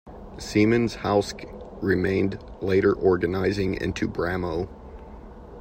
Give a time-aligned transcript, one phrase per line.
[0.39, 4.67] Siemens-Halske remained, later reorganizing into Bramo.